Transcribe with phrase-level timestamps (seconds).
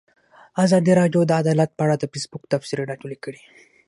[0.65, 3.41] ازادي راډیو د عدالت په اړه د فیسبوک تبصرې راټولې کړي.